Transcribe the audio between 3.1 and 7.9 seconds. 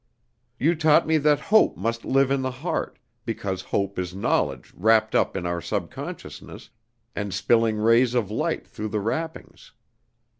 because hope is knowledge wrapped up in our subconsciousness, and spilling